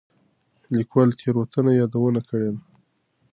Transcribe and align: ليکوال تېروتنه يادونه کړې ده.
ليکوال 0.75 1.09
تېروتنه 1.19 1.71
يادونه 1.79 2.21
کړې 2.29 2.49
ده. 2.55 2.61